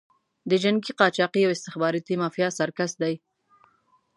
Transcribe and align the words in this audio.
د 0.49 0.51
جنګي 0.63 0.91
قاچاقي 0.99 1.41
او 1.45 1.51
استخباراتي 1.55 2.15
مافیا 2.21 2.47
سرکس 2.59 2.91
دی. 3.01 3.15